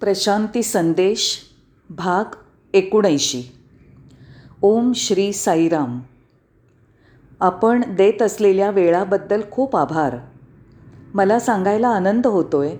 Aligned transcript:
प्रशांती 0.00 0.62
संदेश 0.62 1.38
भाग 1.90 2.24
एकोणऐंशी. 2.74 3.42
ओम 4.62 4.92
श्री 4.92 5.32
साईराम. 5.32 6.00
आपण 7.40 7.82
देत 7.88 8.22
असलेल्या 8.22 8.70
वेळाबद्दल 8.70 9.40
खूप 9.50 9.76
आभार. 9.76 10.16
मला 11.14 11.38
सांगायला 11.38 11.88
आनंद 11.88 12.26
होतोय 12.26 12.76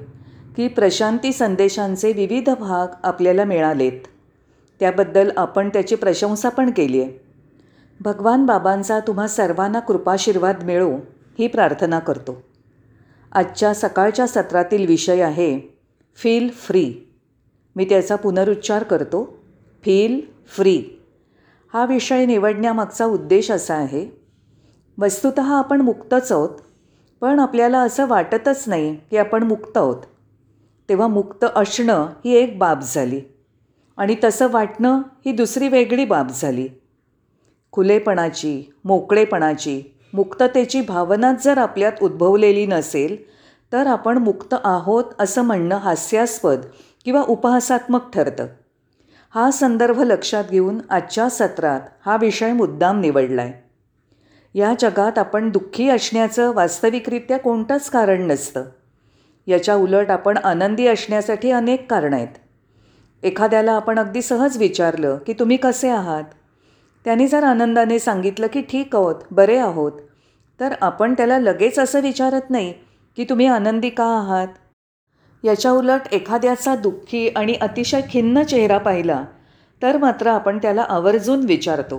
की 0.56 0.68
प्रशांती 0.68 1.32
संदेशांचे 1.32 2.12
विविध 2.12 2.50
भाग 2.50 2.94
आपल्याला 3.02 3.44
मिळालेत. 3.44 4.06
त्याबद्दल 4.80 5.30
आपण 5.36 5.68
त्याची 5.68 5.94
प्रशंसा 5.94 6.48
पण 6.48 6.70
केली 6.70 7.02
आहे 7.02 7.12
भगवान 8.00 8.46
बाबांचा 8.46 9.00
तुम्हा 9.00 9.26
सर्वांना 9.26 9.80
कृपाशीर्वाद 9.80 10.64
मिळो 10.64 10.92
ही 11.38 11.46
प्रार्थना 11.46 11.98
करतो. 11.98 12.42
आजच्या 13.32 13.74
सकाळच्या 13.74 14.26
सत्रातील 14.26 14.86
विषय 14.86 15.20
आहे 15.20 15.78
फील 16.16 16.50
फ्री 16.50 16.94
मी 17.76 17.84
त्याचा 17.84 18.16
पुनरुच्चार 18.16 18.82
करतो. 18.82 19.38
फील 19.82 20.20
फ्री 20.48 20.82
हा 21.72 21.84
विषय 21.84 22.26
निवडण्यामागचा 22.26 23.04
उद्देश 23.04 23.50
असा 23.50 23.74
आहे. 23.74 24.06
वस्तुत 24.98 25.38
आपण 25.38 25.80
मुक्तच 25.80 26.32
आहोत 26.32 26.50
पण 27.20 27.38
आपल्याला 27.38 27.80
असं 27.80 28.06
वाटतच 28.06 28.64
नाही 28.66 28.96
की 29.10 29.16
आपण 29.16 29.42
मुक्त 29.42 29.76
आहोत. 29.76 30.02
तेव्हा 30.88 31.06
मुक्त 31.06 31.44
असणं 31.56 32.06
ही 32.24 32.32
एक 32.32 32.58
बाब 32.58 32.80
झाली. 32.80 33.20
आणि 33.96 34.16
तसं 34.24 34.48
वाटणं 34.50 35.02
ही 35.26 35.32
दुसरी 35.32 35.68
वेगळी 35.68 36.04
बाब 36.04 36.28
झाली. 36.34 36.68
खुलेपणाची 37.72 38.72
मोकळेपणाची 38.84 39.82
मुक्ततेची 40.12 40.80
भावनाच 40.80 41.44
जर 41.44 41.58
आपल्यात 41.58 41.92
उद्भवलेली 42.02 42.66
नसेल 42.66 43.16
तर 43.72 43.86
आपण 43.86 44.18
मुक्त 44.18 44.54
आहोत 44.64 45.04
असं 45.18 45.42
म्हणणं 45.42 45.76
हास्यास्पद 45.76 46.60
किंवा 47.06 47.22
उपहासात्मक 47.22 48.10
ठरतं. 48.14 48.46
हा 49.34 49.50
संदर्भ 49.50 50.00
लक्षात 50.00 50.44
घेऊन 50.50 50.78
आजच्या 50.90 51.28
सत्रात 51.28 51.80
हा 52.06 52.16
विषय 52.16 52.52
मुद्दाम 52.52 53.00
निवडला 53.00 53.42
आहे 53.42 53.52
या 54.54 54.74
जगात 54.78 55.18
आपण 55.18 55.50
दुःखी 55.50 55.88
असण्याचं 55.88 56.52
वास्तविकरित्या 56.54 57.38
कोणतंच 57.38 57.90
कारण 57.90 58.26
नसतं. 58.26 58.64
याच्या 59.46 59.74
उलट 59.74 60.10
आपण 60.10 60.36
आनंदी 60.36 60.86
असण्यासाठी 60.86 61.50
अनेक 61.50 61.90
कारणं 61.90 62.16
आहेत. 62.16 62.34
एखाद्याला 63.22 63.72
आपण 63.72 63.98
अगदी 63.98 64.22
सहज 64.22 64.56
विचारलं 64.58 65.18
की 65.26 65.32
तुम्ही 65.32 65.56
कसे 65.56 65.88
आहात? 65.88 66.24
त्याने 67.04 67.26
जर 67.26 67.44
आनंदाने 67.44 67.98
सांगितलं 67.98 68.46
की 68.46 68.60
ठीक 68.62 68.96
आहोत 68.96 69.14
बरे 69.30 69.56
आहोत 69.58 70.00
तर 70.60 70.74
आपण 70.80 71.14
त्याला 71.14 71.38
लगेच 71.38 71.78
असं 71.78 72.00
विचारत 72.00 72.50
नाही 72.50 72.72
की 73.16 73.24
तुम्ही 73.24 73.46
आनंदी 73.46 73.90
का 73.90 74.06
आहात? 74.16 74.48
याच्या 75.44 75.70
उलट 75.70 76.00
एखाद्याचा 76.12 76.74
दुःखी 76.76 77.28
आणि 77.28 77.54
अतिशय 77.54 78.00
खिन्न 78.10 78.42
चेहरा 78.42 78.78
पाहिला 78.78 79.24
तर 79.82 79.96
मात्र 79.96 80.26
आपण 80.26 80.58
त्याला 80.58 80.82
आवर्जून 80.82 81.44
विचारतो 81.44 81.98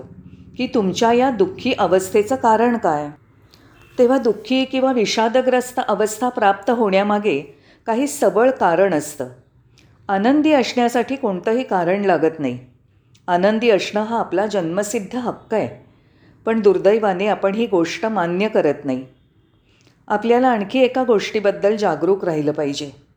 की 0.57 0.67
तुमच्या 0.67 1.13
या 1.13 1.29
दुःखी 1.29 1.73
अवस्थेचं 1.79 2.35
कारण 2.35 2.77
काय? 2.77 3.09
तेव्हा 3.99 4.17
दुःखी 4.17 4.65
किंवा 4.65 4.91
विषादग्रस्त 4.91 5.79
अवस्था 5.87 6.29
प्राप्त 6.29 6.69
होण्यामागे 6.69 7.39
काही 7.87 8.07
सबळ 8.07 8.49
कारण 8.49 8.93
असतं. 8.93 9.27
आनंदी 10.09 10.51
असण्यासाठी 10.53 11.15
कोणतंही 11.15 11.63
कारण 11.63 12.05
लागत 12.05 12.39
नाही. 12.39 12.59
आनंदी 13.27 13.69
असणं 13.69 14.03
हा 14.03 14.19
आपला 14.19 14.45
जन्मसिद्ध 14.45 15.15
हक्क 15.15 15.53
आहे 15.53 15.85
पण 16.45 16.61
दुर्दैवाने 16.61 17.27
आपण 17.27 17.55
ही 17.55 17.65
गोष्ट 17.65 18.05
मान्य 18.05 18.47
करत 18.47 18.85
नाही. 18.85 19.05
आपल्याला 20.07 20.47
आणखी 20.47 20.79
एका 20.79 21.03
गोष्टीबद्दल 21.03 21.75
जागरूक 21.75 22.25
राहिलं 22.25 22.51
पाहिजे. 22.51 23.10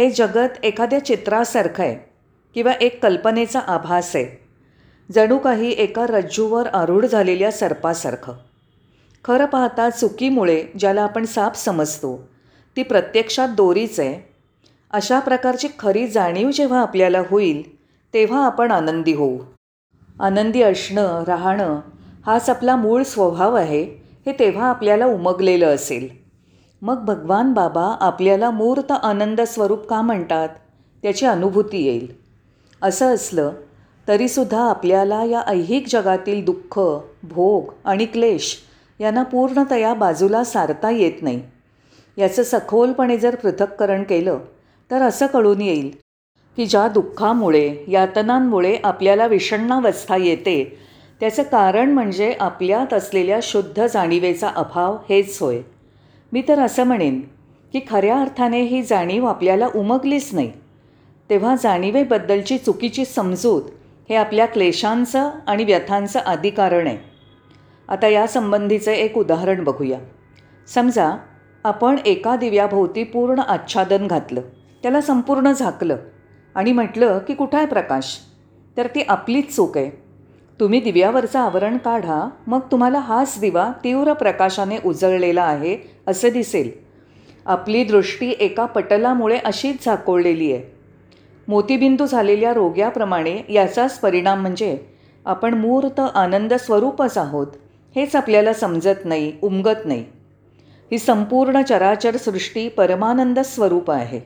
हे 0.00 0.10
जगत 0.10 0.64
एखाद्या 0.64 1.04
चित्रासारखं 1.04 1.84
आहे 1.84 2.10
किंवा 2.54 2.72
एक 2.80 3.02
कल्पनेचा 3.02 3.58
आभास 3.58 4.16
आहे. 4.16 4.44
जणू 5.14 5.38
काही 5.38 5.74
एका 5.78 6.06
रज्जूवर 6.06 6.66
आरूढ 6.66 7.06
झालेल्या 7.06 7.52
सर्पासारखं. 7.52 8.32
खरं 9.24 9.44
पाहता 9.44 9.90
चुकीमुळे 9.90 10.64
ज्याला 10.78 11.02
आपण 11.02 11.24
साप 11.24 11.54
समजतो 11.54 12.28
ती 12.76 12.82
प्रत्यक्षात 12.82 13.48
दोरीच 13.48 14.00
आहे. 14.00 14.32
अशा 14.90 15.20
प्रकारची 15.20 15.68
खरी 15.78 16.06
जाणीव 16.06 16.50
जेव्हा 16.50 16.80
आपल्याला 16.80 17.22
होईल 17.30 17.76
तेव्हा 18.14 18.46
आपण 18.46 18.70
आनंदी 18.70 19.12
होऊ. 19.12 19.38
आनंदी 20.20 20.62
असणं 20.62 21.24
राहणं 21.24 21.80
हाच 22.26 22.50
आपला 22.50 22.76
मूळ 22.76 23.02
स्वभाव 23.02 23.54
आहे 23.54 23.82
हे 24.26 24.32
तेव्हा 24.32 24.66
आपल्याला 24.66 25.06
उमगलेलं 25.06 25.74
असेल. 25.74 26.19
मग 26.82 26.98
भगवान 26.98 27.52
बाबा 27.52 27.84
आपल्याला 28.00 28.50
मूर्त 28.50 28.92
आनंद 28.92 29.40
स्वरूप 29.40 29.86
का 29.86 30.00
म्हणतात? 30.00 30.48
त्याची 31.02 31.26
अनुभूती 31.26 31.84
येईल. 31.86 32.06
असं 32.82 33.14
असलं 33.14 33.52
तरीसुद्धा 34.08 34.62
आपल्याला 34.70 35.24
या 35.24 35.40
ऐहिक 35.46 35.86
जगातील 35.88 36.44
दुःख 36.44 36.78
भोग 37.22 37.72
आणि 37.84 38.04
क्लेश 38.04 38.56
यांना 39.00 39.22
पूर्णतया 39.22 39.94
बाजूला 39.94 40.44
सारता 40.44 40.90
येत 40.90 41.22
नाही. 41.22 41.42
याचं 42.18 42.42
सखोलपणे 42.42 43.16
जर 43.16 43.34
पृथक्करण 43.34 44.02
केलं 44.02 44.38
तर 44.90 45.02
असं 45.02 45.26
कळून 45.26 45.60
येईल 45.60 45.90
की 46.56 46.66
ज्या 46.66 46.88
दुःखामुळे 46.88 47.84
यातनांमुळे 47.88 48.76
आपल्याला 48.84 49.26
विषण्णावस्था 49.26 50.16
येते 50.16 50.78
त्याचं 51.20 51.42
कारण 51.42 51.92
म्हणजे 51.92 52.32
आपल्यात 52.40 52.92
असलेल्या 52.92 53.38
शुद्ध 53.42 53.86
जाणीवेचा 53.86 54.48
अभाव 54.48 54.96
हेच 55.08 55.38
होय. 55.40 55.60
मी 56.32 56.42
तर 56.48 56.58
असं 56.58 56.84
म्हणेन 56.84 57.20
की 57.72 57.80
खऱ्या 57.88 58.20
अर्थाने 58.20 58.60
ही 58.60 58.82
जाणीव 58.82 59.26
आपल्याला 59.26 59.68
उमगलीच 59.74 60.34
नाही. 60.34 60.52
तेव्हा 61.30 61.54
जाणीवेबद्दलची 61.62 62.58
चुकीची 62.58 63.04
समजूत 63.04 63.62
हे 64.08 64.16
आपल्या 64.16 64.46
क्लेशांचं 64.46 65.30
आणि 65.46 65.64
व्यथांचं 65.64 66.20
आदिकारण 66.20 66.86
आहे. 66.86 66.98
आता 67.88 68.08
यासंबंधीचं 68.08 68.90
एक 68.90 69.18
उदाहरण 69.18 69.64
बघूया. 69.64 69.98
समजा 70.66 71.10
आपण 71.64 71.96
एका 72.06 72.36
दिव्याभोवती 72.36 73.04
पूर्ण 73.04 73.38
आच्छादन 73.38 74.06
घातलं 74.06 74.40
त्याला 74.82 75.00
संपूर्ण 75.00 75.52
झाकलं 75.52 75.96
आणि 76.54 76.72
म्हटलं 76.72 77.18
की 77.18 77.34
कुठं 77.34 77.58
आहे 77.58 77.66
प्रकाश? 77.66 78.16
तर 78.76 78.86
ती 78.86 79.02
आपलीच 79.08 79.56
चूक 79.56 79.78
आहे. 79.78 80.09
तुम्ही 80.60 80.80
दिव्यावरचं 80.80 81.38
आवरण 81.38 81.76
काढा 81.76 82.28
मग 82.46 82.60
तुम्हाला 82.60 82.98
हाच 82.98 83.34
दिवा 83.40 83.72
तीव्र 83.84 84.12
प्रकाशाने 84.12 84.76
उजळलेला 84.84 85.42
आहे 85.42 85.76
असे 86.06 86.30
दिसेल. 86.30 86.70
आपली 87.46 87.84
दृष्टी 87.84 88.34
एका 88.40 88.66
पटलामुळे 88.66 89.38
अशीच 89.44 89.84
झाकोळलेली 89.84 90.52
आहे. 90.52 90.62
मोतीबिंदू 91.48 92.06
झालेल्या 92.06 92.52
रोग्याप्रमाणे 92.54 93.38
याचाच 93.48 93.98
परिणाम 94.00 94.40
म्हणजे 94.40 94.78
आपण 95.26 95.54
मूर्त 95.54 96.00
आनंद 96.00 96.54
स्वरूपच 96.54 97.18
आहोत 97.18 97.46
हेच 97.96 98.16
आपल्याला 98.16 98.52
समजत 98.52 99.04
नाही 99.04 99.32
उमगत 99.42 99.86
नाही. 99.86 100.04
ही 100.90 100.98
संपूर्ण 100.98 101.62
चराचर 101.62 102.16
सृष्टी 102.16 102.68
परमानंद 102.68 103.38
स्वरूप 103.38 103.90
आहे. 103.90 104.20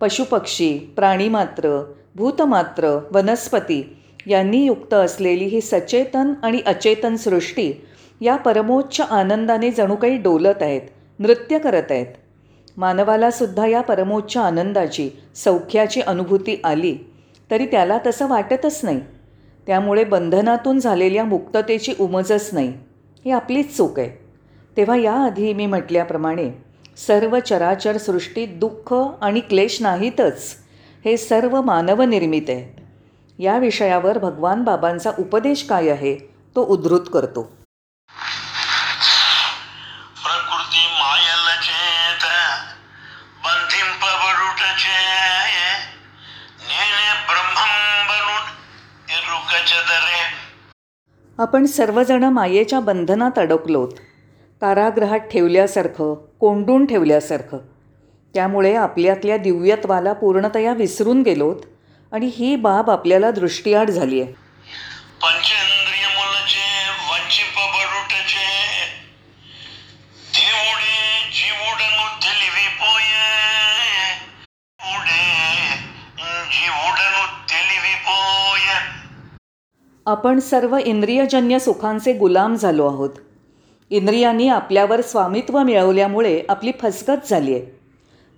पशुपक्षी 0.00 0.78
प्राणीमात्र 0.78 1.92
भूतमात्र 2.16 2.98
वनस्पती 3.12 3.96
यांनी 4.26 4.64
युक्त 4.64 4.94
असलेली 4.94 5.44
ही 5.44 5.60
सचेतन 5.60 6.32
आणि 6.42 6.60
अचेतन 6.66 7.16
सृष्टी 7.16 7.72
या 8.20 8.36
परमोच्च 8.36 9.00
आनंदाने 9.00 9.70
जणू 9.70 9.94
काही 9.94 10.16
डोलत 10.16 10.62
आहेत 10.62 10.80
नृत्य 11.18 11.58
करत 11.58 11.90
आहेत. 11.90 12.06
मानवाला 12.76 13.30
सुद्धा 13.30 13.66
या 13.66 13.80
परमोच्च 13.80 14.36
आनंदाची 14.36 15.10
सौख्याची 15.34 16.00
अनुभूती 16.00 16.60
आली 16.64 16.96
तरी 17.50 17.66
त्याला 17.66 17.98
तसं 18.06 18.28
वाटतच 18.28 18.80
नाही. 18.82 19.00
त्यामुळे 19.66 20.04
बंधनातून 20.04 20.78
झालेल्या 20.78 21.24
मुक्ततेची 21.24 21.94
उमजच 22.00 22.50
नाही. 22.52 22.72
ही 23.24 23.30
आपलीच 23.30 23.76
चूक 23.76 23.98
आहे. 23.98 24.10
तेव्हा 24.76 24.96
याआधी 24.96 25.52
मी 25.54 25.66
म्हटल्याप्रमाणे 25.66 26.50
सर्व 27.06 27.38
चराचर 27.38 27.96
सृष्टीत 27.96 28.48
दुःख 28.48 28.94
आणि 29.20 29.40
क्लेश 29.40 29.82
नाहीतच. 29.82 30.42
हे 31.04 31.16
सर्व 31.16 31.60
मानवनिर्मित 31.62 32.42
आहेत 32.48 32.80
या 33.38 33.58
विषयावर 33.58 34.18
भगवान 34.18 34.62
बाबांचा 34.62 35.10
उपदेश 35.18 35.68
काय 35.68 35.88
आहे 35.88 36.34
तो 36.56 36.62
उद्धृत 36.62 37.00
करतो. 37.12 37.56
आपण 51.38 51.66
सर्वजण 51.66 52.24
मायेच्या 52.24 52.80
बंधनात 52.80 53.38
अडकलोत. 53.38 53.88
कारागृहात 54.60 55.18
ठेवल्यासारखं 55.18 56.14
कोंडून 56.40 56.86
ठेवल्यासारखं. 56.86 57.58
त्यामुळे 58.34 58.74
आपल्यातल्या 58.74 59.36
दिव्यत्वाला 59.36 60.12
पूर्णतया 60.12 60.72
विसरून 60.72 61.22
गेलोत. 61.22 61.56
आणि 62.14 62.26
ही 62.26 62.56
बाब 62.56 62.90
आपल्याला 62.90 63.30
दृष्टीआड 63.30 63.90
झाली 63.90 64.20
आहे 64.22 64.32
आपण 80.06 80.38
सर्व 80.38 80.76
इंद्रियजन्य 80.76 81.58
सुखांचे 81.58 82.12
गुलाम 82.12 82.54
झालो 82.54 82.86
आहोत. 82.86 83.10
इंद्रियांनी 83.90 84.48
आपल्यावर 84.48 85.00
स्वामित्व 85.00 85.62
मिळवल्यामुळे 85.62 86.42
आपली 86.48 86.72
फसगत 86.82 87.28
झाली 87.30 87.54
आहे 87.54 87.64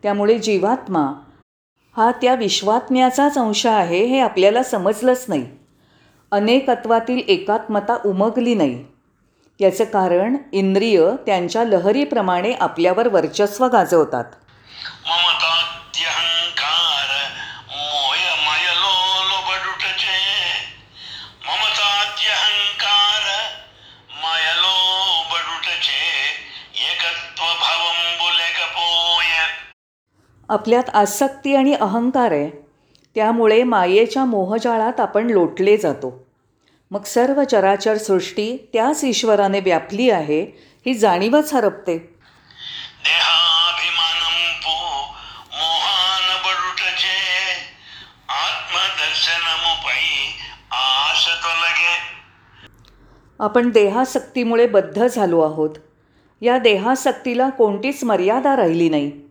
त्यामुळे 0.02 0.38
जीवात्मा 0.38 1.25
हा 1.96 2.10
त्या 2.10 2.34
विश्वात्म्याचाच 2.34 3.38
अंश 3.38 3.66
आहे 3.66 4.04
हे 4.06 4.20
आपल्याला 4.20 4.62
समजलंच 4.62 5.24
नाही. 5.28 5.46
अनेकत्वातील 6.32 7.20
एकात्मता 7.28 7.96
उमगली 8.04 8.54
नाही. 8.54 8.84
याचं 9.60 9.84
कारण 9.84 10.36
इंद्रिय 10.52 11.10
त्यांच्या 11.26 11.64
लहरीप्रमाणे 11.64 12.52
आपल्यावर 12.52 13.08
वर्चस्व 13.08 13.66
गाजवतात. 13.66 14.24
ममतात्यहंकार 14.24 15.55
आपल्यात 30.48 30.90
आसक्ती 30.94 31.56
आणि 31.56 31.74
अहंकार 31.74 32.32
आहे 32.32 32.50
त्यामुळे 33.14 33.62
मायेच्या 33.62 34.24
मोहजाळात 34.24 35.00
आपण 35.00 35.26
लोटले 35.26 35.76
जातो. 35.76 36.26
मग 36.90 37.02
सर्व 37.02 37.44
चराचर 37.44 37.96
सृष्टी 37.96 38.70
त्याच 38.72 39.04
ईश्वराने 39.04 39.60
व्यापली 39.60 40.10
आहे 40.10 40.42
ही 40.86 40.94
जाणीवच 40.94 41.54
हरपते. 41.54 42.16
आपण 53.40 53.70
देहासक्तीमुळे 53.70 54.66
बद्ध 54.66 55.06
झालो 55.06 55.40
आहोत. 55.40 55.70
या 56.40 56.58
देहासक्तीला 56.58 57.48
कोणतीच 57.48 58.04
मर्यादा 58.04 58.56
राहिली 58.56 58.88
नाही. 58.88 59.25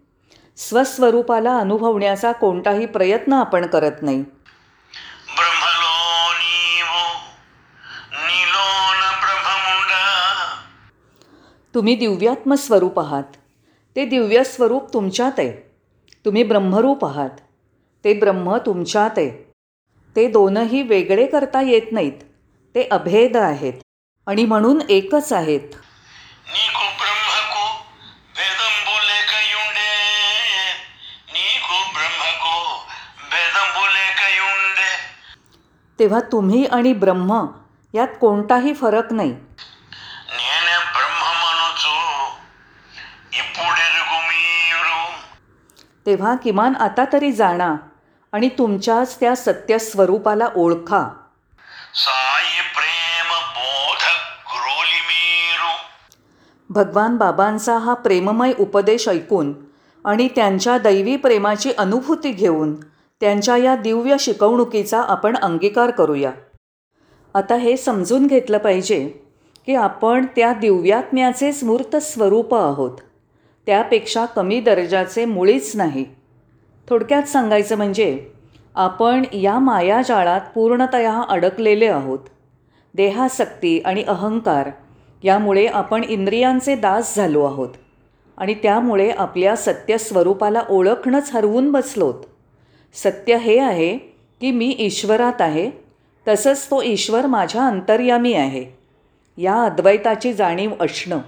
स्वस्वरूपाला 0.57 1.57
अनुभवण्याचा 1.57 2.31
कोणताही 2.31 2.85
प्रयत्न 2.85 3.33
आपण 3.33 3.65
करत 3.65 3.91
नाही. 4.01 4.23
तुम्ही 11.75 11.95
दिव्यात्म 11.95 12.53
स्वरूप 12.53 12.99
आहात. 12.99 13.23
ते 13.95 14.05
दिव्य 14.05 14.43
स्वरूप 14.43 14.93
तुमच्यात 14.93 15.31
आहे. 15.37 15.71
तुम्ही 16.25 16.43
ब्रह्मरूप 16.43 17.05
आहात. 17.05 17.29
ते 18.03 18.13
ब्रह्म 18.13 18.57
तुमच्यात 18.57 19.09
आहे. 19.17 19.51
ते 20.15 20.27
दोनही 20.27 20.81
वेगळे 20.81 21.25
करता 21.25 21.61
येत 21.61 21.91
नाहीत. 21.91 22.23
ते 22.75 22.87
अभेद 22.91 23.37
आहेत 23.37 23.73
आणि 24.25 24.45
म्हणून 24.45 24.81
एकच 24.89 25.33
आहेत. 25.33 25.59
तेव्हा 35.99 36.19
तुम्ही 36.31 36.65
आणि 36.65 36.93
ब्रह्म 36.93 37.45
यात 37.93 38.07
कोणताही 38.21 38.73
फरक 38.73 39.13
नाही. 39.13 39.35
तेव्हा 46.05 46.35
किमान 46.35 46.75
आता 46.75 47.03
तरी 47.13 47.31
जाणा 47.31 47.75
आणि 48.31 48.49
तुमच्याच 48.49 49.19
त्या 49.19 49.35
सत्य 49.35 49.77
स्वरूपाला 49.79 50.47
ओळखा 50.55 51.07
भगवान 56.69 57.17
बाबांचा 57.17 57.77
हा 57.77 57.93
प्रेममय 57.93 58.53
उपदेश 58.59 59.09
ऐकून 59.09 59.53
आणि 60.05 60.27
त्यांच्या 60.27 60.77
दैवी 60.77 61.15
प्रेमाची 61.15 61.71
अनुभूती 61.77 62.31
घेऊन 62.31 62.75
त्यांच्या 63.21 63.57
या 63.57 63.75
दिव्य 63.75 64.15
शिकवणुकीचा 64.19 65.01
आपण 65.01 65.37
अंगीकार 65.37 65.91
करूया. 65.91 66.31
आता 67.33 67.55
हे 67.55 67.77
समजून 67.77 68.27
घेतलं 68.27 68.57
पाहिजे 68.57 69.07
की 69.65 69.75
आपण 69.75 70.25
त्या 70.35 70.53
दिव्यात्म्याचेच 70.53 71.63
मूर्त 71.63 71.95
स्वरूप 71.95 72.55
आहोत. 72.55 72.97
त्यापेक्षा 73.65 74.25
कमी 74.25 74.59
दर्जाचे 74.61 75.25
मुळीच 75.25 75.75
नाही. 75.75 76.05
थोडक्यात 76.89 77.23
सांगायचं 77.23 77.77
म्हणजे 77.77 78.25
आपण 78.75 79.23
या 79.33 79.59
मायाजाळात 79.59 80.41
पूर्णतया 80.55 81.21
अडकलेले 81.29 81.85
आहोत. 81.85 82.19
देहासक्ती 82.93 83.79
आणि 83.79 84.03
अहंकार 84.03 84.69
यामुळे 85.23 85.65
आपण 85.65 86.03
इंद्रियांचे 86.03 86.75
दास 86.75 87.15
झालो 87.15 87.45
आहोत 87.45 87.69
आणि 88.37 88.53
त्यामुळे 88.53 89.09
आपल्या 89.09 89.55
सत्यस्वरूपाला 89.55 90.61
ओळखणंच 90.69 91.29
हरवून 91.33 91.71
बसलोत. 91.71 92.13
सत्य 93.03 93.37
हे 93.37 93.59
आहे 93.59 93.97
की 94.41 94.51
मी 94.51 94.75
ईश्वरात 94.79 95.41
आहे 95.41 95.71
तसंच 96.27 96.65
तो 96.65 96.81
ईश्वर 96.81 97.25
माझ्या 97.25 97.67
अंतर्यामी 97.67 98.33
आहे. 98.33 98.65
या 99.37 99.63
अद्वैताची 99.63 100.33
जाणीव 100.33 100.71
असणं. 100.79 101.19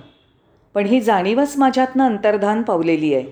पण 0.74 0.86
ही 0.86 1.02
जाणीवच 1.02 1.54
माझ्यातनं 1.58 2.06
अंतर्धान 2.06 2.62
पावलेली 2.62 3.14
आहे. 3.14 3.26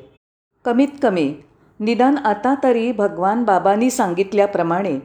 कमीत 0.66 0.88
कमी 1.04 1.34
निदान 1.80 2.18
आता 2.18 2.56
तरी 2.64 2.92
भगवान 2.92 3.44
बाबांनी 3.44 3.90
सांगितल्याप्रमाणे 3.90 5.00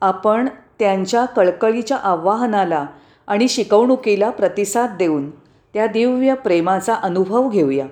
आपण 0.00 0.48
त्यांच्या 0.78 1.24
कळकळीच्या 1.24 1.96
आव्हानाला 1.96 2.86
आणि 3.26 3.48
शिकवणुकीला 3.48 4.30
प्रतिसाद 4.30 4.96
देऊन 4.98 5.30
त्या 5.74 5.86
दिव्य 5.86 6.34
प्रेमाचा 6.34 6.94
अनुभव 6.94 7.48
घेऊया. 7.48 7.86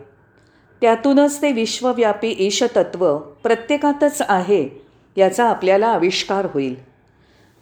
त्यातूनच 0.80 1.42
ते 1.42 1.52
विश्वव्यापी 1.52 2.34
ईशतत्व 2.38 3.16
प्रत्येकातच 3.16 4.22
आहे 4.28 4.81
याचा 5.16 5.44
आपल्याला 5.44 5.86
आविष्कार 5.86 6.46
होईल. 6.54 6.74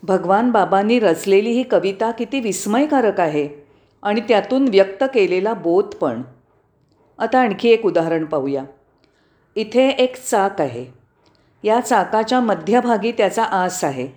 भगवान 0.02 0.50
बाबांनी 0.50 1.00
रचलेली 1.00 1.50
ही 1.50 1.62
कविता 1.62 2.10
किती 2.10 2.40
विस्मयकारक 2.40 3.20
आहे 3.20 3.48
आणि 4.02 4.20
त्यातून 4.20 4.68
व्यक्त 4.68 5.04
केलेला 5.14 5.54
बोध 5.54 5.84
पण. 5.84 6.22
आता 7.18 7.38
आणखी 7.38 7.68
एक 7.68 7.86
उदाहरण 7.86 8.24
पाहूया. 8.24 8.64
इथे 9.56 9.88
एक 9.88 10.24
चाक 10.24 10.60
आहे. 10.60 10.86
या 11.62 11.80
चाकाच्या 11.80 12.40
मध्यभागी 12.40 13.12
त्याचा 13.12 13.42
आस 13.42 13.84
आहे. 13.84 14.08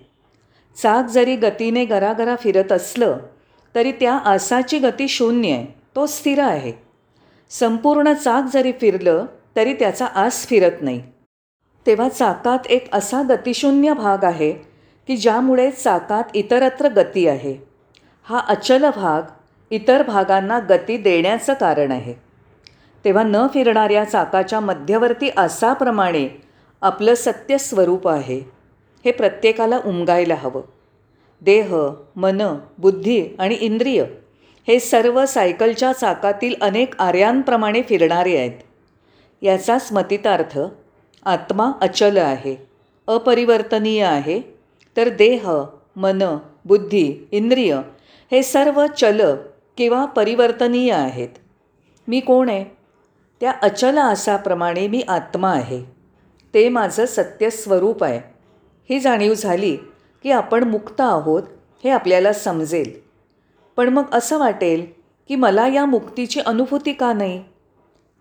चाक 0.82 1.06
जरी 1.06 1.36
गतीने 1.36 1.84
गरागरा 1.84 2.36
फिरत 2.36 2.72
असलं 2.72 3.18
तरी 3.74 3.92
त्या 3.92 4.14
आसाची 4.14 4.78
गती 4.78 5.08
शून्य 5.08 5.52
आहे. 5.52 5.66
तो 5.96 6.06
स्थिर 6.06 6.38
आहे. 6.38 6.72
संपूर्ण 7.50 8.12
चाक 8.12 8.44
जरी 8.52 8.72
फिरलं 8.72 9.26
तरी 9.56 9.74
त्याचा 9.74 10.06
आस 10.06 10.46
फिरत 10.46 10.72
नाही. 10.80 11.02
तेव्हा 11.86 12.08
चाकात 12.08 12.58
एक 12.66 12.94
असा 12.94 13.22
गतिशून्य 13.30 13.92
भाग 13.92 14.24
आहे 14.24 14.52
की 15.06 15.16
ज्यामुळे 15.16 15.70
चाकात 15.70 16.24
इतरत्र 16.34 16.88
गती 16.88 17.28
आहे. 17.28 17.56
हा 18.22 18.38
अचल 18.38 18.90
भाग 18.96 19.22
इतर 19.70 20.02
भागांना 20.02 20.58
गती 20.58 20.96
देण्याचं 20.96 21.52
कारण 21.52 21.92
आहे. 21.92 22.14
तेव्हा 23.04 23.22
न 23.22 23.46
फिरणाऱ्या 23.54 24.04
चाकाच्या 24.04 24.60
मध्यवर्ती 24.60 25.30
आसाप्रमाणे 25.36 26.42
आपलं 26.82 27.14
सत्य 27.14 27.58
स्वरूप 27.58 28.08
आहे. 28.08 28.38
हे 29.04 29.12
प्रत्येकाला 29.12 29.80
उमगायला 29.84 30.34
हवं. 30.34 30.62
देह 31.40 31.74
मन 32.16 32.42
बुद्धी 32.78 33.26
आणि 33.38 33.54
इंद्रिय 33.54 34.04
हे 34.68 34.80
सर्व 34.80 35.26
सायकलच्या 35.26 35.92
चाकातील 35.92 36.54
अनेक 36.60 36.94
आर्यांप्रमाणे 36.98 37.82
फिरणारे 37.82 38.36
आहेत. 38.36 38.60
याचा 39.42 39.78
स्मतितार्थ 39.78 40.58
आत्मा 41.24 41.72
अचल 41.80 42.16
आहे 42.16 42.56
अपरिवर्तनीय 43.06 44.04
आहे 44.04 44.40
तर 44.96 45.08
देह 45.08 45.50
मन 45.96 46.38
बुद्धी 46.64 47.28
इंद्रिय 47.30 47.80
हे 48.30 48.42
सर्व 48.42 48.86
चल 48.86 49.20
किंवा 49.76 50.04
परिवर्तनीय 50.04 50.92
आहेत. 50.92 51.28
मी 52.08 52.20
कोण 52.20 52.48
आहे? 52.48 52.64
त्या 53.40 53.52
अचल 53.62 53.98
आसाप्रमाणे 53.98 54.88
मी 54.88 55.02
आत्मा 55.08 55.50
आहे. 55.50 55.84
ते 56.54 56.68
माझं 56.68 57.06
सत्य 57.06 57.50
स्वरूप 57.50 58.04
आहे. 58.04 58.20
ही 58.90 59.00
जाणीव 59.00 59.34
झाली 59.34 59.76
की 60.22 60.30
आपण 60.30 60.64
मुक्त 60.64 61.00
आहोत 61.00 61.42
हे 61.84 61.90
आपल्याला 61.90 62.32
समजेल. 62.32 62.92
पण 63.76 63.88
मग 63.88 64.02
असं 64.12 64.38
वाटेल 64.38 64.86
की 65.28 65.36
मला 65.36 65.68
या 65.68 65.86
मुक्तीची 65.86 66.40
अनुभूती 66.40 66.92
का 66.92 67.12
नाही? 67.12 67.44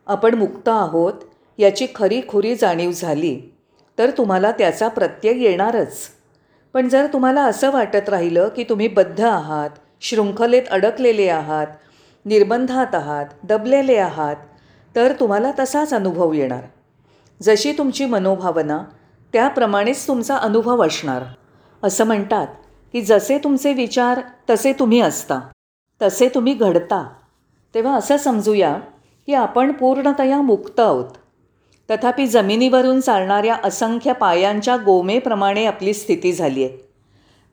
आपण 0.08 0.36
मुक्त 0.36 0.70
आहोत 0.70 1.14
याची 1.58 1.88
खरीखुरी 1.96 2.56
जाणीव 2.56 2.92
झाली. 2.92 3.42
तर 3.98 4.10
तुम्हाला 4.10 4.52
त्याचा 4.52 4.88
प्रत्यय 4.88 5.44
येणारच. 5.44 5.98
पण 6.74 6.90
जर 6.90 7.08
तुम्हाला 7.14 7.44
असं 7.44 7.72
वाटत 7.72 8.10
राहिलं 8.10 8.50
की 8.50 8.64
तुम्ही 8.64 8.88
बद्ध 8.88 9.22
आहात 9.22 9.70
शृंखलेत 10.02 10.64
अडकलेले 10.72 11.30
आहात 11.30 11.68
निर्बंधात 12.26 12.96
आहात 12.96 13.26
दबलेले 13.44 13.98
आहात 13.98 14.36
तर 14.96 15.14
तुम्हाला 15.20 15.52
तसाच 15.60 15.94
अनुभव 15.94 16.34
येणार. 16.34 16.64
जशी 17.42 17.72
तुमची 17.72 18.06
मनोभावना 18.06 18.84
त्याप्रमाणेच 19.34 20.08
तुमचा 20.08 20.36
अनुभव 20.36 20.86
असणार. 20.86 21.24
असं 21.84 22.04
म्हणतात 22.04 22.48
की 22.92 23.02
जसे 23.02 23.38
तुमचे 23.38 23.74
विचार 23.74 24.22
तसे 24.50 24.74
तुम्ही 24.74 25.02
असता. 25.02 25.40
तसे 26.02 26.30
तुम्ही 26.30 26.54
घडता. 26.54 27.10
तेव्हा 27.76 27.96
असं 27.96 28.18
समजूया 28.18 28.78
की 29.26 29.34
आपण 29.34 29.72
पूर्णतया 29.72 30.42
मुक्त 30.42 30.80
आहोत. 30.80 31.06
तथापि 31.92 32.28
जमिनीवरून 32.28 33.00
चालणाऱ्या 33.00 33.56
असंख्य 33.64 34.14
पायांच्या 34.14 34.78
गोमेप्रमाणे 34.78 35.66
आपली 35.66 35.94
स्थिती 35.94 36.34
झाली 36.34 36.64
आहे. 36.64 36.78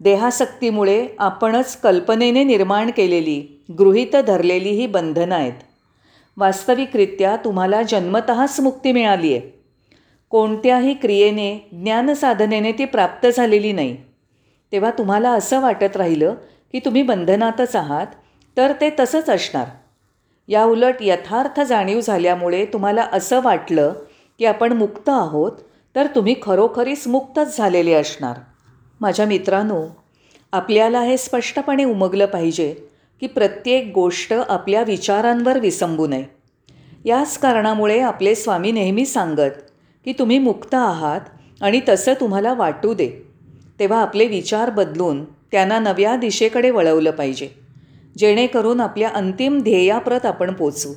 देहासक्तीमुळे 0.01 1.09
आपणच 1.19 1.81
कल्पनेने 1.81 2.45
निर्माण 2.45 2.91
केलेली 2.91 3.65
गृहीत 3.79 4.17
धरलेली 4.17 4.69
ही 4.69 4.87
बंधनं 4.87 5.35
आहेत. 5.35 5.53
वास्तविकरित्या 6.37 7.37
तुम्हाला 7.37 7.83
जन्मतःच 7.83 8.61
मुक्ती 8.61 8.93
मिळाली 8.93 9.37
आहे. 9.37 9.61
कोणत्याही 10.31 10.95
क्रियेने 10.95 11.69
ज्ञानसाधनेने 11.73 12.73
ती 12.73 12.85
प्राप्त 12.85 13.27
झालेली 13.37 13.73
नाही. 13.73 13.97
तेव्हा 14.73 14.91
तुम्हाला 14.91 15.31
असं 15.31 15.61
वाटत 15.61 15.97
राहिलं 15.97 16.35
की 16.73 16.79
तुम्ही 16.79 17.03
बंधनातच 17.03 17.77
आहात 17.77 18.07
तर 18.57 18.73
ते 18.81 18.91
तसंच 19.01 19.31
असणार. 19.31 19.67
या 20.49 20.65
उलट 20.65 20.95
यथार्थ 21.01 21.61
जाणीव 21.61 22.01
झाल्यामुळे 22.01 22.65
तुम्हाला 22.65 23.07
असं 23.13 23.41
वाटलं 23.43 23.93
की 24.41 24.47
आपण 24.47 24.73
मुक्त 24.73 25.09
आहोत 25.09 25.53
तर 25.95 26.07
तुम्ही 26.07 26.35
खरोखरीच 26.43 27.07
मुक्तच 27.07 27.57
झालेले 27.59 27.93
असणार. 27.93 28.37
माझ्या 29.01 29.27
मित्रांनो 29.27 29.87
आपल्याला 30.53 31.01
हे 31.01 31.17
स्पष्टपणे 31.17 31.85
उमगलं 31.85 32.27
पाहिजे 32.27 32.75
की 33.21 33.27
प्रत्येक 33.27 33.93
गोष्ट 33.95 34.33
आपल्या 34.33 34.83
विचारांवर 34.83 35.59
विसंबू 35.59 36.07
नये. 36.07 36.25
याच 37.05 37.39
कारणामुळे 37.39 38.01
आपले 38.01 38.35
स्वामी 38.35 38.73
नेहमी 38.73 39.07
सांगत 39.07 39.61
की 40.05 40.13
तुम्ही 40.13 40.39
मुक्त 40.39 40.75
आहात 40.75 41.21
आणि 41.61 41.81
तसं 41.89 42.13
तुम्हाला 42.21 42.55
वाटू 42.55 42.95
दे. 42.95 43.11
तेव्हा 43.79 44.03
आपले 44.03 44.27
विचार 44.27 44.71
बदलून 44.71 45.25
त्यांना 45.25 45.79
नव्या 45.79 46.17
दिशेकडे 46.17 46.71
वळवलं 46.71 47.11
पाहिजे. 47.11 47.49
जेणेकरून 48.19 48.81
आपल्या 48.81 49.09
अंतिम 49.09 49.63
ध्येयाप्रत 49.63 50.27
आपण 50.27 50.53
पोचू. 50.53 50.95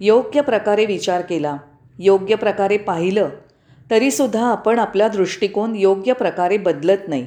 योग्य 0.00 0.40
प्रकारे 0.40 0.86
विचार 0.86 1.20
केला 1.20 1.56
योग्य 1.98 2.34
प्रकारे 2.34 2.76
पाहिलं 2.76 3.28
तरीसुद्धा 3.90 4.46
आपण 4.46 4.78
आपला 4.78 5.08
दृष्टिकोन 5.08 5.76
योग्य 5.76 6.12
प्रकारे 6.12 6.56
बदलत 6.56 7.08
नाही. 7.08 7.26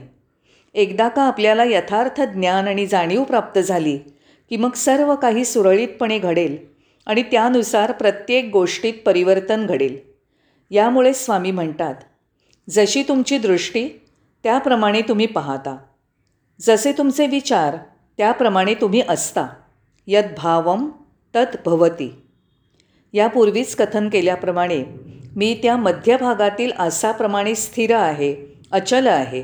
एकदा 0.74 1.08
का 1.08 1.24
आपल्याला 1.24 1.64
यथार्थ 1.64 2.22
ज्ञान 2.22 2.68
आणि 2.68 2.86
जाणीव 2.88 3.24
प्राप्त 3.24 3.60
झाली 3.60 3.98
की 4.50 4.58
मग 4.58 4.74
सर्व 4.74 5.16
काही 5.16 5.46
सुरळीतपणे 5.46 6.20
घडेल 6.20 6.58
आणि 7.06 7.24
त्यानुसार 7.24 7.92
प्रत्येक 7.92 8.50
गोष्टीत 8.54 8.94
परिवर्तन 9.06 9.66
घडेल. 9.66 9.98
यामुळे 10.70 11.14
स्वामी 11.14 11.52
म्हणतात 11.52 11.96
जशी 12.70 13.04
तुमची 13.04 13.38
दृष्टी 13.38 13.90
त्याप्रमाणे 14.44 15.02
तुम्ही 15.02 15.26
पाहता. 15.26 15.78
जसे 16.62 16.92
तुमचे 16.92 17.28
विचार 17.28 17.78
त्याप्रमाणे 18.18 18.74
तुम्ही 18.74 19.02
असता. 19.10 19.48
यद 20.08 20.26
भावम 20.38 20.90
तत् 21.36 21.58
भवती 21.66 22.22
यापूर्वीच 23.14 23.76
कथन 23.76 24.10
केल्याप्रमाणे 24.10 24.84
मी 25.36 25.54
त्या 25.64 25.76
मध्यभागातील 25.78 26.72
आसाप्रमाणे 26.72 27.56
स्थिर 27.56 27.96
आहे 27.96 28.36
अचल 28.72 29.08
आहे. 29.08 29.44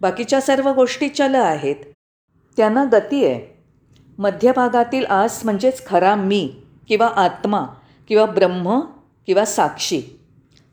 बाकीच्या 0.00 0.40
सर्व 0.40 0.72
गोष्टी 0.72 1.08
चल 1.08 1.34
आहेत. 1.34 1.76
त्यांना 2.56 2.84
गती 2.92 3.24
आहे. 3.24 3.40
मध्यभागातील 4.18 5.04
आस 5.06 5.40
म्हणजेच 5.44 5.86
खरा 5.86 6.14
मी 6.14 6.48
किंवा 6.88 7.06
आत्मा 7.16 7.64
किंवा 8.08 8.26
ब्रह्म 8.26 8.80
किंवा 9.26 9.44
साक्षी 9.44 10.00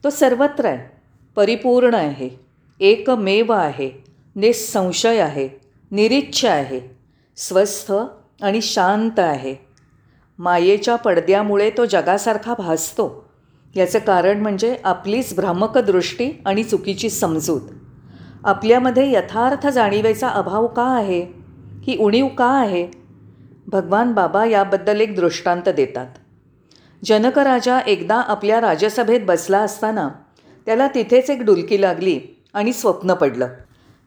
तो 0.03 0.09
सर्वत्र 0.09 0.65
आहे 0.65 0.87
परिपूर्ण 1.35 1.93
आहे 1.93 2.29
एकमेव 2.79 3.51
आहे 3.51 3.91
निसंशय 4.35 5.19
आहे 5.19 5.47
निरीच्छ 5.91 6.45
आहे 6.45 6.79
स्वस्थ 7.37 7.91
आणि 8.41 8.61
शांत 8.61 9.19
आहे. 9.19 9.55
मायेच्या 10.39 10.95
पडद्यामुळे 10.95 11.69
तो 11.69 11.85
जगासारखा 11.85 12.53
भासतो. 12.57 13.29
याचं 13.75 13.99
कारण 13.99 14.41
म्हणजे 14.41 14.77
आपलीच 14.83 15.35
भ्रामक 15.35 15.77
दृष्टी 15.77 16.41
आणि 16.45 16.63
चुकीची 16.63 17.09
समजूत. 17.09 17.61
आपल्यामध्ये 18.43 19.11
यथार्थ 19.11 19.67
जाणीवेचा 19.67 20.27
अभाव 20.27 20.67
का 20.67 20.83
आहे? 20.83 21.21
ही 21.83 21.97
उणीव 21.97 22.27
का 22.27 22.45
आहे? 22.45 22.87
भगवान 23.67 24.13
बाबा 24.13 24.45
याबद्दल 24.45 25.01
एक 25.01 25.15
दृष्टांत 25.15 25.69
देतात. 25.69 26.07
जनक 27.05 27.39
राजा 27.39 27.79
एकदा 27.79 28.15
आपल्या 28.15 28.61
राजसभेत 28.61 29.19
बसला 29.23 29.59
असताना 29.59 30.09
त्याला 30.65 30.87
तिथेच 30.87 31.29
एक 31.29 31.41
डुलकी 31.41 31.81
लागली 31.81 32.19
आणि 32.53 32.73
स्वप्न 32.73 33.13
पडलं. 33.13 33.47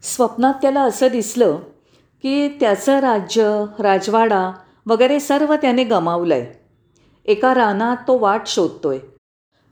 स्वप्नात 0.02 0.54
त्याला 0.62 0.80
असं 0.80 1.08
दिसलं 1.08 1.56
की 2.22 2.48
त्याचं 2.48 2.98
राज्य 2.98 3.64
राजवाडा 3.78 4.52
वगैरे 4.86 5.20
सर्व 5.20 5.54
त्याने 5.54 5.84
गमावलं 5.84 6.34
आहे 6.34 6.60
एका 7.24 7.54
रानात 7.54 7.96
तो 8.08 8.18
वाट 8.18 8.46
शोधतोय. 8.46 8.98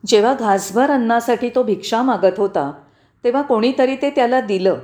जेव्हा 0.07 0.35
घासभर 0.35 0.91
अन्नासाठी 0.91 1.49
तो 1.49 1.63
भिक्षा 1.63 2.03
मागत 2.03 2.39
होता 2.39 2.73
तेव्हा 3.25 3.43
कोणीतरी 3.43 3.97
ते 3.97 4.11
त्याला 4.11 4.41
दिलं. 4.41 4.79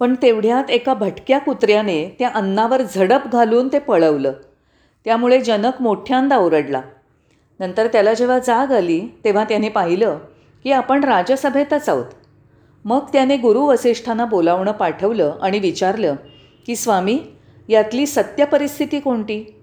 पण 0.00 0.14
तेवढ्यात 0.22 0.70
एका 0.70 0.94
भटक्या 0.94 1.38
कुत्र्याने 1.38 2.16
त्या 2.18 2.30
अन्नावर 2.34 2.82
झडप 2.82 3.20
घालून 3.32 3.68
ते 3.68 3.78
पळवलं. 3.78 4.32
त्यामुळे 5.04 5.40
जनक 5.40 5.80
मोठ्यांदा 5.80 6.36
ओरडला. 6.36 6.82
नंतर 7.60 7.86
त्याला 7.86 8.14
जेव्हा 8.14 8.38
जाग 8.38 8.72
आली 8.72 9.00
तेव्हा 9.24 9.44
त्याने 9.44 9.68
पाहिलं 9.68 10.18
की 10.62 10.72
आपण 10.72 11.04
राजसभेतच 11.04 11.88
आहोत. 11.88 12.06
मग 12.84 13.06
त्याने 13.12 13.36
गुरु 13.36 13.60
वसिष्ठांना 13.60 14.24
बोलावणं 14.24 14.72
पाठवलं 14.72 15.38
आणि 15.42 15.58
विचारलं 15.58 16.14
की 16.66 16.76
स्वामी 16.76 17.20
यातली 17.68 18.06
सत्य 18.06 18.44
परिस्थिती 18.44 19.00
कोणती? 19.00 19.62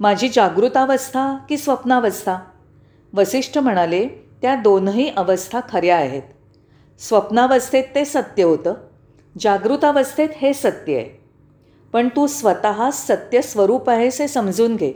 माझी 0.00 0.28
जागृतावस्था 0.28 1.36
की 1.48 1.56
स्वप्नावस्था? 1.56 2.38
वसिष्ठ 3.14 3.58
म्हणाले 3.58 4.08
त्या 4.42 4.54
दोनही 4.54 5.10
अवस्था 5.16 5.60
खऱ्या 5.68 5.96
आहेत. 5.96 6.22
स्वप्नावस्थेत 6.98 7.84
ते 7.94 8.04
सत्य 8.04 8.42
होतं. 8.42 8.74
जागृतावस्थेत 9.40 10.28
हे 10.36 10.54
सत्य 10.54 10.96
आहे. 10.96 11.24
पण 11.92 12.08
तू 12.08 12.26
स्वतः 12.26 12.90
सत्य 12.90 13.42
स्वरूप 13.42 13.90
आहेस 13.90 14.20
हे 14.20 14.28
समजून 14.28 14.76
घे. 14.76 14.92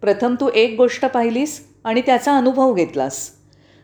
प्रथम 0.00 0.34
तू 0.40 0.50
एक 0.54 0.74
गोष्ट 0.76 1.04
पाहिलीस 1.06 1.66
आणि 1.84 2.00
त्याचा 2.00 2.36
अनुभव 2.36 2.74
घेतलास. 2.74 3.30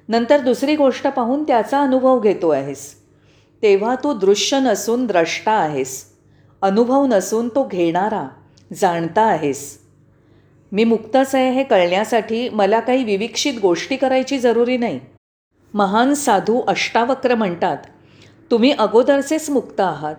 नंतर 0.09 0.41
दुसरी 0.41 0.77
गोष्ट 0.77 1.07
पाहून 1.07 1.45
त्याचा 1.45 1.83
अनुभव 1.83 2.21
घेतो 2.21 2.49
आहेस. 2.49 2.95
तेव्हा 3.63 3.95
तू 3.95 4.13
दृश्य 4.13 4.59
नसून 4.61 5.07
द्रष्टा 5.07 5.53
आहेस. 5.53 6.16
अनुभव 6.63 7.07
नसून 7.07 7.49
तो 7.49 7.69
घेणारा 7.73 8.29
जाणता 8.75 9.23
आहेस. 9.23 9.79
मी 10.73 10.85
मुक्तच 10.85 11.35
आहे 11.35 11.51
हे 11.51 11.65
कळण्यासाठी 11.65 12.49
मला 12.49 12.81
काही 12.81 13.05
विविक्षित 13.05 13.55
गोष्टी 13.63 13.97
करायची 13.97 14.39
जरुरी 14.39 14.77
नाही. 14.77 15.01
महान 15.75 16.15
साधू 16.15 16.61
अष्टावक्र 16.61 17.35
म्हणतात 17.35 17.77
तुम्ही 18.51 18.73
अगोदरचेच 18.73 19.51
मुक्त 19.51 19.81
आहात. 19.81 20.15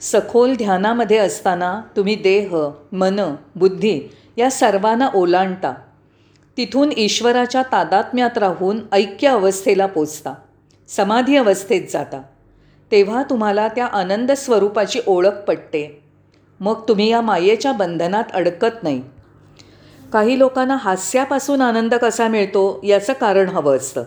सखोल 0.00 0.54
ध्यानामध्ये 0.54 1.16
असताना 1.16 1.82
तुम्ही 1.96 2.14
देह 2.14 2.56
मन 2.92 3.34
बुद्धी 3.56 4.00
या 4.36 4.50
सर्वांना 4.50 5.08
ओलांडता. 5.14 5.74
तिथून 6.56 6.90
ईश्वराच्या 6.96 7.62
तादात्म्यात 7.62 8.38
राहून 8.38 8.80
ऐक्य 8.92 9.28
अवस्थेला 9.28 9.86
पोचता. 9.86 10.34
समाधी 10.88 11.36
अवस्थेत 11.36 11.82
जाता. 11.92 12.22
तेव्हा 12.92 13.22
तुम्हाला 13.22 13.68
त्या 13.68 13.86
आनंद 13.86 14.32
स्वरूपाची 14.32 15.00
ओळख 15.06 15.44
पटते. 15.48 16.02
मग 16.60 16.88
तुम्ही 16.88 17.10
या 17.10 17.20
मायेच्या 17.20 17.72
बंधनात 17.72 18.24
अडकत 18.32 18.82
नाही. 18.82 19.02
काही 20.12 20.38
लोकांना 20.38 20.76
हास्यापासून 20.76 21.60
आनंद 21.60 21.94
कसा 21.94 22.28
मिळतो 22.28 22.80
याचं 22.84 23.12
कारण 23.12 23.48
हवं 23.48 23.76
असतं. 23.76 24.04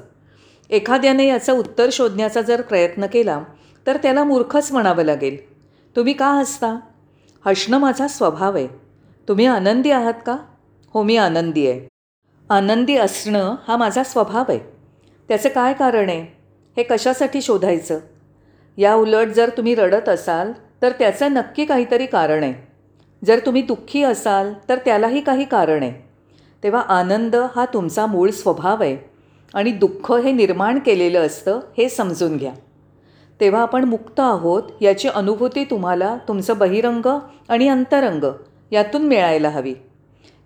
एखाद्याने 0.70 1.28
याचं 1.28 1.54
उत्तर 1.54 1.90
शोधण्याचा 1.92 2.42
जर 2.42 2.62
प्रयत्न 2.62 3.06
केला 3.06 3.44
तर 3.88 3.98
त्याला 3.98 4.24
मूर्खच 4.24 4.72
म्हणावं 4.72 5.04
लागेल. 5.04 5.54
तुम्ही 5.96 6.14
का 6.14 6.28
हसता? 6.28 6.80
हसणं 7.46 7.78
माझा 7.78 8.08
स्वभाव 8.08 8.56
आहे. 8.56 8.68
तुम्ही 9.28 9.46
आनंदी 9.46 9.92
आहात 9.92 10.14
का? 10.26 10.38
हो 10.94 11.04
मी 11.04 11.18
आनंदी 11.18 11.68
आहे. 11.68 11.88
आनंदी 12.50 12.98
असणं 12.98 13.56
हा 13.68 13.78
माझा 13.78 14.04
स्वभाव 14.04 14.44
आहे. 14.50 14.60
त्याचं 15.28 15.50
काय 15.50 15.74
कारण 15.74 16.10
आहे? 16.10 16.22
हे 16.78 16.84
कशासाठी 16.84 17.42
शोधायचं? 17.42 18.00
या 18.78 18.96
उलट 18.96 19.28
जर 19.28 19.50
तुम्ही 19.50 19.75
रडत 19.75 20.10
असाल 20.10 20.51
तर 20.82 20.92
त्याचं 20.92 21.34
नक्की 21.34 21.66
काहीतरी 21.66 22.06
कारण 22.06 22.44
आहे. 22.44 22.54
जर 23.25 23.40
तुम्ही 23.46 23.62
दुःखी 23.62 24.04
असाल 24.04 24.54
तर 24.70 24.78
त्यालाही 24.86 25.22
काही 25.22 25.46
कारण 25.46 25.84
आहे. 25.84 26.10
तेव्हा 26.63 26.82
आनंद 26.82 27.36
हा 27.36 27.66
तुमचा 27.66 28.06
मूळ 28.06 28.30
स्वभाव 28.30 28.84
आहे 28.84 28.98
आणि 29.54 29.72
दुःख 29.72 30.12
हे 30.12 30.32
निर्माण 30.32 30.80
केलेलं 30.80 31.25
असतं 31.25 31.60
हे 31.78 31.90
समजून 31.90 32.38
घ्या. 32.38 32.54
तेव्हा 33.40 33.62
आपण 33.62 33.84
मुक्त 33.84 34.20
आहोत 34.20 34.63
याची 34.82 35.08
अनुभूती 35.08 35.63
तुम्हाला 35.63 36.18
तुमचं 36.28 36.58
बहिरंग 36.58 37.20
आणि 37.50 37.68
अंतरंग 37.68 38.24
यातून 38.72 39.01
मिळायला 39.01 39.50
हवी. 39.50 39.74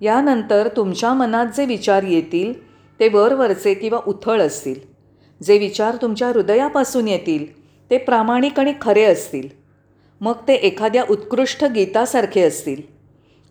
यानंतर 0.02 0.68
तुमच्या 0.68 1.14
मनात 1.14 1.46
जे 1.58 1.66
विचार 1.66 2.04
येतील 2.04 2.54
ते 3.00 3.10
वरवरचे 3.10 3.74
किंवा 3.74 4.00
उथळ 4.08 4.42
असतील. 4.42 4.80
जे 5.44 5.58
विचार 5.58 5.96
तुमच्या 5.96 6.28
हृदयापासून 6.28 7.08
येतील 7.08 7.65
ते 7.90 7.98
प्रामाणिक 7.98 8.60
आणि 8.60 8.74
खरे 8.82 9.04
असतील. 9.04 9.50
मग 10.22 10.34
ते 10.48 10.54
एखाद्या 10.54 11.04
उत्कृष्ट 11.10 11.66
गीतासारखे 11.66 12.42
असतील. 12.42 12.82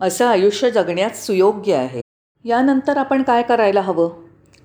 असं 0.00 0.26
आयुष्य 0.26 0.70
जगण्यात 0.70 1.10
सुयोग्य 1.10 1.74
आहे. 1.74 2.00
यानंतर 2.44 2.96
आपण 2.96 3.22
काय 3.22 3.42
करायला 3.42 3.80
हवं? 3.80 4.10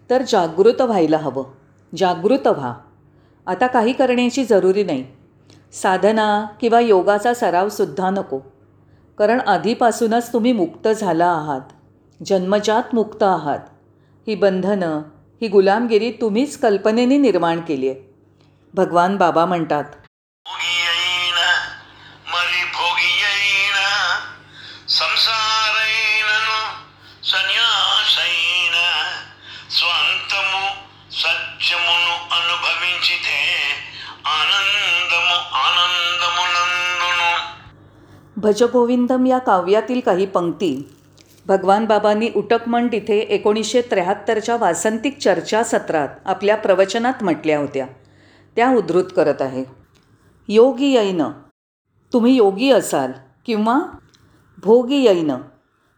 तर 0.10 0.22
जागृत 0.28 0.82
व्हायला 0.82 1.18
हवं. 1.18 1.44
जागृत 1.98 2.48
व्हा. 2.48 2.74
आता 3.48 3.68
काही 3.68 3.94
करण्याची 3.94 4.46
जरुरी 4.46 4.84
नाही. 4.84 5.06
साधना 5.74 6.46
किंवा 6.62 6.80
योगाचा 6.80 7.34
सरावसुद्धा 7.34 8.10
नको. 8.10 8.40
कारण 9.18 9.40
आधीपासूनच 9.40 10.34
तुम्ही 10.34 10.52
मुक्त 10.52 10.88
झाला 10.88 11.26
आहात. 11.26 11.62
जन्मजात 12.26 12.84
मुक्त 12.94 13.24
आहात. 13.24 13.60
ही 14.28 14.36
बंधनं 14.36 15.02
ही 15.42 15.48
गुलामगिरी 15.48 16.12
तुम्हीच 16.12 16.58
कल्पनेने 16.58 17.18
निर्माण 17.18 17.62
केली 17.62 17.90
आहे 17.90 18.09
भगवान 18.74 19.18
बाबा 19.18 19.46
म्हणतात. 19.46 19.84
भजगोविंदम 38.38 39.26
या 39.26 39.38
काव्यातील 39.38 40.00
काही 40.00 40.26
पंक्ती. 40.26 40.96
भगवान 41.46 41.86
बाबांनी 41.86 42.30
उटकमण 42.36 42.88
तिथे 42.88 43.20
एकोणीसशे 43.20 43.82
त्र्याहत्तरच्या 43.82 44.58
वासंतिक 44.58 45.18
चर्चासत्रात 45.18 46.08
आपल्या 46.26 46.58
प्रवचनात 46.58 47.24
म्हटल्या 47.24 47.58
होत्या. 47.58 47.86
त्या 48.60 48.70
उद्धृत 48.70 49.04
करत 49.16 49.42
आहे. 49.42 49.64
योगी 50.48 50.92
यैन 50.96 51.24
तुम्ही 52.14 52.36
योगी 52.36 52.72
असाल 52.72 53.12
किंवा 53.46 53.80
भोगी 54.58 55.06
यैन 55.06 55.32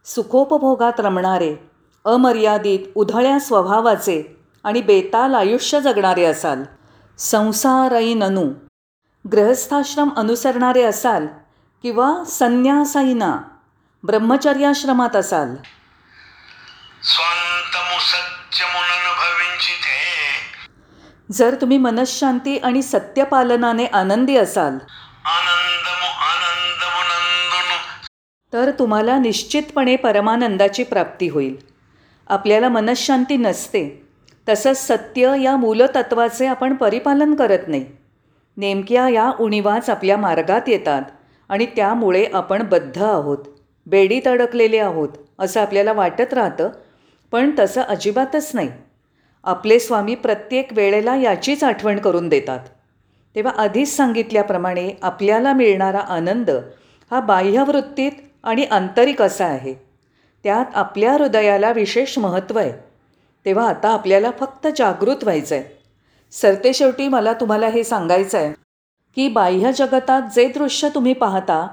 सुखोपभोगात 0.04 0.92
रमणारे 0.98 1.56
अमर्यादित 2.04 2.78
उधळ्या 2.94 3.40
स्वभावाचे 3.40 4.36
आणि 4.64 4.82
बेताल 4.82 5.34
आयुष्य 5.34 5.80
जगणारे 5.80 6.24
असाल 6.24 6.62
संसारैननु 7.18 8.44
ग्रहस्थाश्रम 9.28 10.08
अनुसरणारे 10.16 10.82
असाल 10.82 11.26
किंवा 11.82 12.24
संन्यासाईना 12.24 13.38
ब्रह्मचर्याश्रमात 14.04 15.16
असाल. 15.16 15.54
जर 21.32 21.54
तुम्ही 21.60 21.78
मनशांती 21.78 22.56
आणि 22.58 22.82
सत्यपालनाने 22.82 23.84
आनंदी 23.86 24.36
असाल 24.36 24.78
तर 28.52 28.70
तुम्हाला 28.78 29.18
निश्चितपणे 29.18 29.94
परमानंदाची 29.96 30.82
प्राप्ती 30.84 31.28
होईल. 31.28 31.56
आपल्याला 32.26 32.68
मनशांती 32.68 33.36
नसते 33.36 33.84
तसंच 34.48 34.86
सत्य 34.86 35.34
या 35.42 35.56
मूलतत्वाचे 35.56 36.46
आपण 36.46 36.74
परिपालन 36.74 37.34
करत 37.34 37.68
नाही. 37.68 37.84
नेमक्या 38.56 39.08
या 39.08 39.30
उणीवाच 39.40 39.90
आपल्या 39.90 40.16
मार्गात 40.16 40.68
येतात 40.68 41.02
आणि 41.48 41.66
त्यामुळे 41.66 42.24
आपण 42.34 42.62
बद्ध 42.62 43.02
आहोत 43.02 43.38
बेडीत 43.86 44.28
अडकलेले 44.28 44.78
आहोत 44.78 45.08
असं 45.38 45.60
आपल्याला 45.60 45.92
वाटत 45.92 46.34
राहतं 46.34 46.70
पण 47.32 47.50
तसं 47.58 47.82
अजिबातच 47.82 48.50
नाही. 48.54 48.70
आपले 49.44 49.78
स्वामी 49.80 50.14
प्रत्येक 50.14 50.72
वेळेला 50.72 51.16
याचीच 51.16 51.64
आठवण 51.64 51.98
करून 51.98 52.28
देतात. 52.28 52.58
तेव्हा 53.36 53.52
आधीच 53.62 53.96
सांगितल्याप्रमाणे 53.96 54.90
आपल्याला 55.02 55.52
मिळणारा 55.52 55.98
आनंद 55.98 56.50
हा 57.10 57.20
बाह्यवृत्तीत 57.20 58.12
आणि 58.44 58.64
आंतरिक 58.64 59.22
असा 59.22 59.46
आहे. 59.46 59.74
त्यात 60.44 60.64
आपल्या 60.74 61.12
हृदयाला 61.12 61.72
विशेष 61.72 62.18
महत्त्व 62.18 62.58
आहे. 62.58 62.72
तेव्हा 63.46 63.68
आता 63.68 63.88
आपल्याला 63.88 64.30
फक्त 64.40 64.66
जागृत 64.76 65.22
व्हायचं 65.22 65.54
आहे 65.54 65.64
सरतेशेवटी 66.32 67.08
मला 67.08 67.32
तुम्हाला 67.32 67.68
हे 67.68 67.84
सांगायचं 67.84 68.38
आहे 68.38 68.52
की 69.14 69.28
बाह्य 69.28 69.72
जगतात 69.72 70.22
जे 70.34 70.48
दृश्य 70.48 70.88
तुम्ही 70.88 71.12
पाहता 71.12 71.66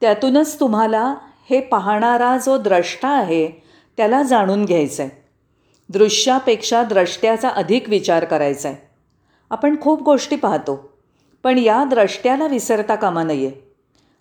त्यातूनच 0.00 0.60
तुम्हाला 0.60 1.14
हे 1.50 1.60
पाहणारा 1.60 2.36
जो 2.36 2.56
द्रष्टा 2.58 3.08
आहे 3.08 3.46
त्याला 3.96 4.22
जाणून 4.22 4.64
घ्यायचं 4.64 5.02
आहे 5.02 5.25
दृश्यापेक्षा 5.88 6.82
द्रष्ट्याचा 6.82 7.48
अधिक 7.48 7.88
विचार 7.88 8.24
करायचा 8.24 8.68
आहे 8.68 8.86
आपण 9.50 9.76
खूप 9.80 10.02
गोष्टी 10.02 10.36
पाहतो 10.36 10.92
पण 11.44 11.58
या 11.58 11.84
द्रष्ट्याला 11.84 12.46
विसरता 12.46 12.94
कामा 12.94 13.22
नये. 13.22 13.50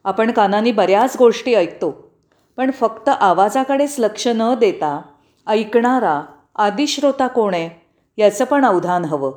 आपण 0.04 0.32
कानाने 0.32 0.72
बऱ्याच 0.72 1.16
गोष्टी 1.18 1.54
ऐकतो 1.54 2.12
पण 2.58 2.72
फक्त 2.72 3.10
आवाजाकडेच 3.10 3.96
लक्ष 4.00 4.28
न 4.28 4.54
देता 4.60 5.02
ऐकणारा 5.48 6.22
आदिश्रोता 6.56 7.28
कोण 7.28 7.54
आहे 7.54 7.70
याचं 8.18 8.46
पण 8.46 8.66
अवधान 8.66 9.06
हवं. 9.06 9.32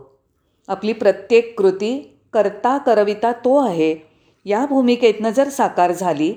आपली 0.69 0.93
प्रत्येक 0.93 1.59
कृती 1.59 2.19
करता 2.33 2.79
करविता 2.79 3.33
तो 3.33 3.57
आहे 3.67 3.95
या 4.45 4.67
भूमिकेतनं 4.67 5.31
जर 5.31 5.49
साकार 5.49 5.93
झाली 5.93 6.35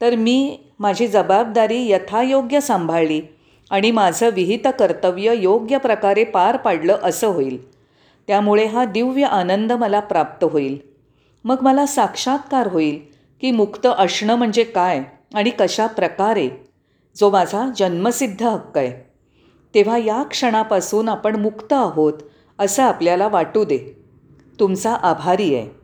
तर 0.00 0.14
मी 0.16 0.58
माझी 0.78 1.06
जबाबदारी 1.06 1.90
यथायोग्य 1.90 2.60
सांभाळली 2.60 3.20
आणि 3.72 3.90
माझं 3.90 4.30
विहित 4.30 4.66
कर्तव्य 4.78 5.34
योग्य 5.36 5.78
प्रकारे 5.78 6.24
पार 6.24 6.56
पाडलं 6.56 6.96
असं 7.02 7.26
होईल. 7.26 7.72
त्यामुळे 8.26 8.66
हा 8.66 8.84
दिव्य 8.84 9.24
आनंद 9.24 9.72
मला 9.72 10.00
प्राप्त 10.00 10.44
होईल. 10.44 10.78
मग 11.44 11.56
मला 11.62 11.86
साक्षात्कार 11.86 12.66
होईल 12.66 13.00
की 13.40 13.50
मुक्त 13.50 13.86
असणं 13.86 14.34
म्हणजे 14.34 14.64
काय 14.64 15.02
आणि 15.34 15.50
कशा 15.50 15.86
प्रकारे? 15.86 16.48
जो 17.16 17.30
माझा 17.30 17.70
जन्मसिद्ध 17.76 18.42
हक्क 18.42 18.78
आहे. 18.78 19.10
तेव्हा 19.74 19.98
या 19.98 20.22
क्षणापासून 20.22 21.08
आपण 21.08 21.36
मुक्त 21.36 21.72
आहोत 21.72 22.12
असं 22.58 22.82
आपल्याला 22.82 23.28
वाटू 23.28 23.64
दे. 23.64 23.78
तुमचा 24.60 24.94
आभारी 24.94 25.54
आहे. 25.54 25.81